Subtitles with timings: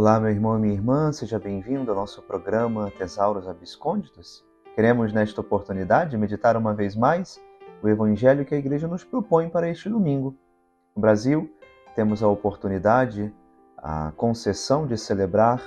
[0.00, 4.42] Olá, meu irmão e minha irmã, seja bem-vindo ao nosso programa Tesauros Abiscônditos.
[4.74, 7.38] Queremos, nesta oportunidade, meditar uma vez mais
[7.82, 10.34] o Evangelho que a Igreja nos propõe para este domingo.
[10.96, 11.54] No Brasil,
[11.94, 13.30] temos a oportunidade,
[13.76, 15.62] a concessão de celebrar,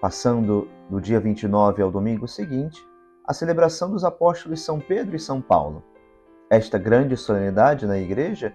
[0.00, 2.84] passando do dia 29 ao domingo seguinte,
[3.24, 5.84] a celebração dos apóstolos São Pedro e São Paulo.
[6.50, 8.52] Esta grande solenidade na Igreja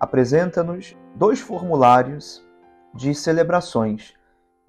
[0.00, 2.44] apresenta-nos dois formulários
[2.92, 4.16] de celebrações.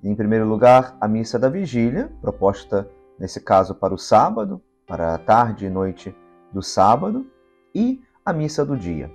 [0.04, 5.18] Em primeiro lugar, a missa da vigília, proposta nesse caso para o sábado, para a
[5.18, 6.16] tarde e noite
[6.54, 7.26] do sábado,
[7.74, 9.12] e a missa do dia.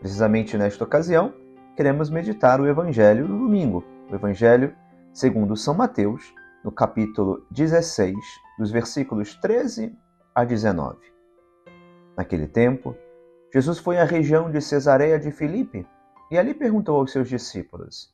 [0.00, 1.34] Precisamente nesta ocasião,
[1.76, 4.74] queremos meditar o evangelho do domingo, o evangelho
[5.12, 8.16] segundo São Mateus, no capítulo 16,
[8.58, 9.94] dos versículos 13
[10.34, 10.96] a 19.
[12.16, 12.96] Naquele tempo,
[13.52, 15.86] Jesus foi à região de Cesareia de Filipe
[16.30, 18.13] e ali perguntou aos seus discípulos: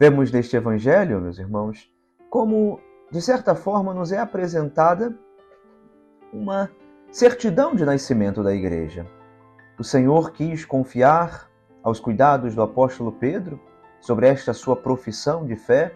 [0.00, 1.92] Vemos neste Evangelho, meus irmãos,
[2.30, 2.78] como,
[3.10, 5.12] de certa forma, nos é apresentada
[6.32, 6.70] uma
[7.10, 9.04] certidão de nascimento da Igreja.
[9.76, 11.50] O Senhor quis confiar
[11.82, 13.60] aos cuidados do apóstolo Pedro
[14.00, 15.92] sobre esta sua profissão de fé,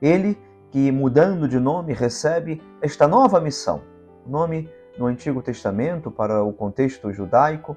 [0.00, 3.82] ele que, mudando de nome, recebe esta nova missão,
[4.24, 7.76] o nome no Antigo Testamento, para o contexto judaico,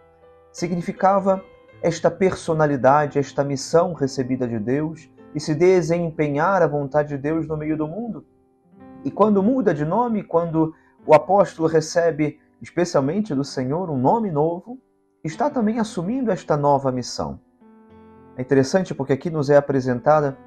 [0.53, 1.44] significava
[1.81, 7.57] esta personalidade, esta missão recebida de Deus e se desempenhar a vontade de Deus no
[7.57, 8.25] meio do mundo.
[9.03, 10.73] E quando muda de nome, quando
[11.06, 14.78] o apóstolo recebe, especialmente do Senhor, um nome novo,
[15.23, 17.40] está também assumindo esta nova missão.
[18.35, 20.38] É interessante porque aqui nos é apresentada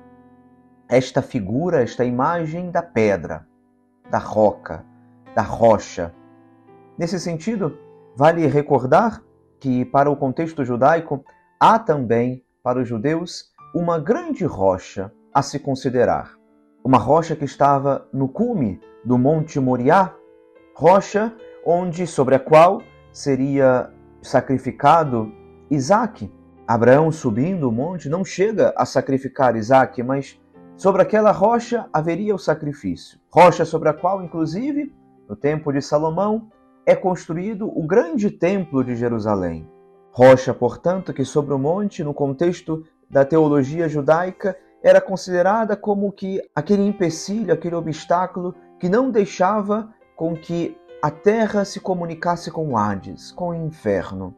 [0.88, 3.46] esta figura, esta imagem da pedra,
[4.10, 4.84] da roca,
[5.34, 6.14] da rocha,
[6.96, 7.78] Nesse sentido,
[8.14, 9.22] vale recordar
[9.58, 11.24] que, para o contexto judaico,
[11.58, 16.34] há também, para os judeus, uma grande rocha a se considerar.
[16.84, 20.14] Uma rocha que estava no cume do Monte Moriá,
[20.74, 21.34] rocha
[21.64, 22.82] onde sobre a qual
[23.12, 23.90] seria
[24.20, 25.32] sacrificado
[25.70, 26.30] Isaac.
[26.66, 30.40] Abraão, subindo o monte, não chega a sacrificar Isaac, mas
[30.76, 33.18] sobre aquela rocha haveria o sacrifício.
[33.30, 34.94] Rocha sobre a qual, inclusive,
[35.28, 36.50] no tempo de Salomão,
[36.84, 39.68] é construído o grande templo de Jerusalém.
[40.10, 46.40] Rocha, portanto, que sobre o monte, no contexto da teologia judaica, era considerada como que
[46.54, 52.76] aquele empecilho, aquele obstáculo que não deixava com que a terra se comunicasse com o
[52.76, 54.34] Hades, com o inferno.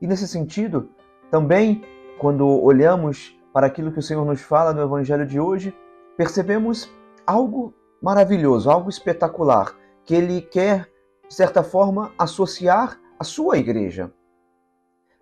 [0.00, 0.90] E nesse sentido,
[1.30, 1.82] também,
[2.18, 5.74] quando olhamos para aquilo que o Senhor nos fala no Evangelho de hoje,
[6.16, 6.90] percebemos
[7.26, 9.74] algo maravilhoso, algo espetacular,
[10.04, 10.92] que Ele quer
[11.32, 14.12] de certa forma, associar a sua igreja.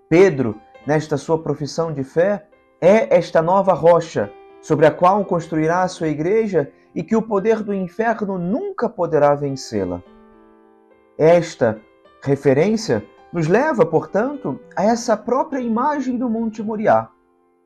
[0.08, 2.48] Pedro, nesta sua profissão de fé,
[2.80, 4.30] é esta nova rocha
[4.60, 9.34] sobre a qual construirá a sua igreja e que o poder do inferno nunca poderá
[9.34, 10.02] vencê-la.
[11.16, 11.80] Esta
[12.22, 17.08] referência nos leva, portanto, a essa própria imagem do Monte Moriá.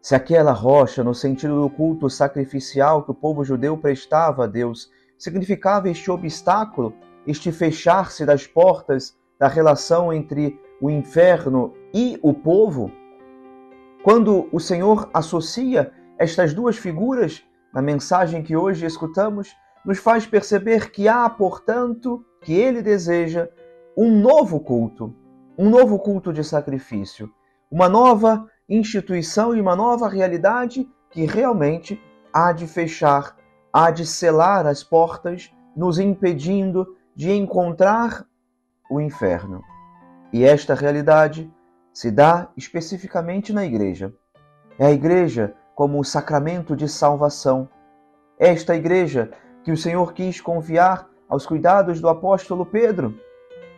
[0.03, 4.91] Se aquela rocha, no sentido do culto sacrificial que o povo judeu prestava a Deus,
[5.17, 6.93] significava este obstáculo
[7.27, 12.91] este fechar-se das portas da relação entre o inferno e o povo,
[14.05, 17.43] quando o Senhor associa estas duas figuras
[17.73, 23.49] na mensagem que hoje escutamos, nos faz perceber que há, portanto, que ele deseja
[23.97, 25.17] um novo culto,
[25.57, 27.33] um novo culto de sacrifício,
[27.71, 31.99] uma nova instituição e uma nova realidade que realmente
[32.31, 33.35] há de fechar,
[33.73, 38.27] há de selar as portas, nos impedindo de encontrar
[38.91, 39.63] o inferno.
[40.31, 41.51] E esta realidade
[41.95, 44.13] se dá especificamente na igreja.
[44.79, 47.69] É a igreja como o sacramento de salvação.
[48.37, 49.31] esta igreja
[49.63, 53.15] que o Senhor quis confiar aos cuidados do apóstolo Pedro,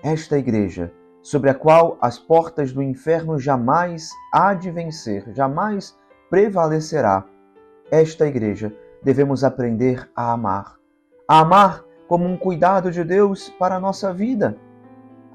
[0.03, 0.91] esta igreja
[1.21, 5.95] sobre a qual as portas do inferno jamais há de vencer, jamais
[6.31, 7.25] prevalecerá.
[7.91, 10.77] Esta igreja devemos aprender a amar,
[11.29, 14.57] a amar como um cuidado de Deus para a nossa vida,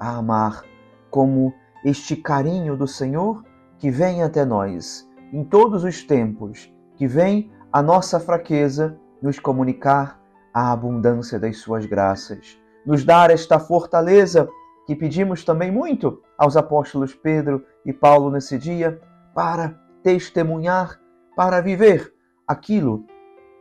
[0.00, 0.64] a amar
[1.10, 3.44] como este carinho do Senhor
[3.78, 10.20] que vem até nós em todos os tempos, que vem a nossa fraqueza nos comunicar
[10.52, 14.48] a abundância das suas graças, nos dar esta fortaleza
[14.86, 19.00] que pedimos também muito aos apóstolos Pedro e Paulo nesse dia
[19.34, 21.00] para testemunhar,
[21.34, 22.12] para viver
[22.46, 23.04] aquilo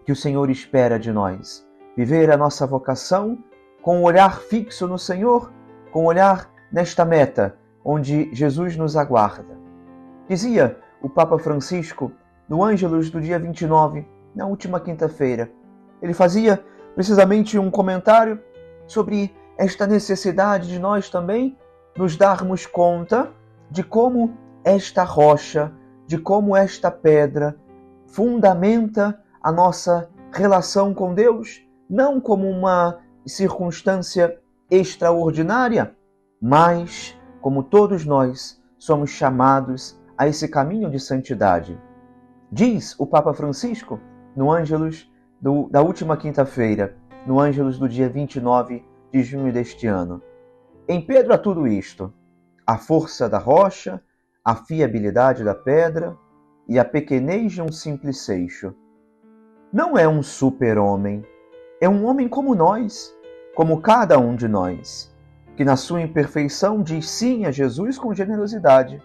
[0.05, 1.65] que o Senhor espera de nós,
[1.95, 3.37] viver a nossa vocação
[3.81, 5.51] com o um olhar fixo no Senhor,
[5.91, 9.57] com o um olhar nesta meta onde Jesus nos aguarda.
[10.27, 12.11] Dizia o Papa Francisco
[12.47, 15.51] no Ângelus do dia 29, na última quinta-feira.
[16.01, 16.63] Ele fazia
[16.95, 18.39] precisamente um comentário
[18.85, 21.57] sobre esta necessidade de nós também
[21.95, 23.31] nos darmos conta
[23.69, 25.71] de como esta rocha,
[26.05, 27.55] de como esta pedra
[28.07, 34.37] fundamenta a nossa relação com Deus, não como uma circunstância
[34.69, 35.95] extraordinária,
[36.41, 41.79] mas como todos nós somos chamados a esse caminho de santidade.
[42.51, 43.99] Diz o Papa Francisco
[44.35, 45.11] no Ângelus
[45.41, 46.95] do, da última quinta-feira,
[47.25, 50.21] no Ângelus do dia 29 de junho deste ano.
[50.87, 52.13] Em Pedro há tudo isto:
[52.65, 54.01] a força da rocha,
[54.43, 56.17] a fiabilidade da pedra
[56.67, 58.73] e a pequenez de um simples seixo.
[59.73, 61.25] Não é um super-homem,
[61.79, 63.15] é um homem como nós,
[63.55, 65.10] como cada um de nós,
[65.55, 69.01] que na sua imperfeição diz sim a Jesus com generosidade.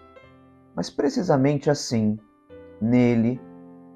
[0.75, 2.17] Mas precisamente assim,
[2.81, 3.41] nele,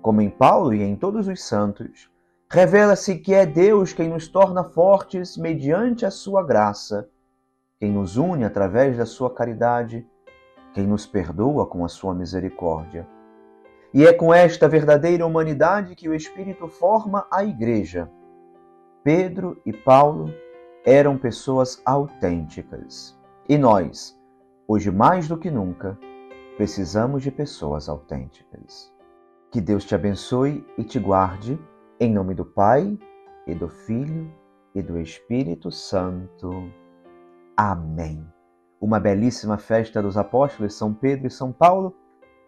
[0.02, 2.12] como em Paulo e em todos os santos,
[2.54, 7.08] Revela-se que é Deus quem nos torna fortes mediante a sua graça,
[7.80, 10.06] quem nos une através da sua caridade,
[10.74, 13.08] quem nos perdoa com a sua misericórdia.
[13.94, 18.12] E é com esta verdadeira humanidade que o Espírito forma a Igreja.
[19.02, 20.26] Pedro e Paulo
[20.86, 23.18] eram pessoas autênticas.
[23.48, 24.18] E nós,
[24.68, 25.98] hoje mais do que nunca,
[26.58, 28.92] precisamos de pessoas autênticas.
[29.52, 31.60] Que Deus te abençoe e te guarde
[32.00, 32.98] em nome do Pai,
[33.46, 34.32] e do Filho,
[34.74, 36.72] e do Espírito Santo.
[37.56, 38.26] Amém.
[38.80, 41.96] Uma belíssima festa dos apóstolos São Pedro e São Paulo.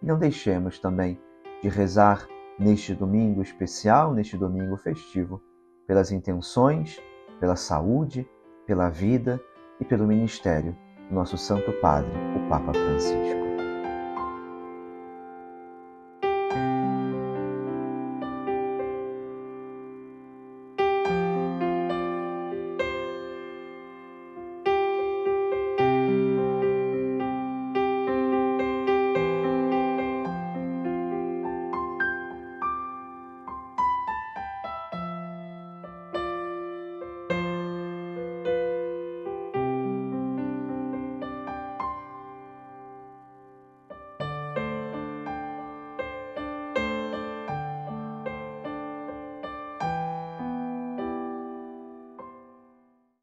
[0.01, 1.21] E não deixemos também
[1.61, 2.27] de rezar
[2.57, 5.39] neste domingo especial, neste domingo festivo,
[5.85, 6.99] pelas intenções,
[7.43, 8.25] pela saúde,
[8.65, 9.37] pela vida
[9.77, 10.73] e pelo ministério
[11.09, 13.42] do nosso Santo Padre, o Papa Francisco.